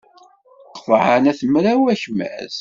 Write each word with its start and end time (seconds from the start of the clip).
Qeḍɛen 0.83 1.29
At 1.31 1.41
Mraw 1.53 1.81
akmaz. 1.93 2.49